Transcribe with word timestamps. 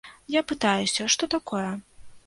Я 0.35 0.41
пытаюся, 0.51 1.07
што 1.15 1.23
такое? 1.37 1.65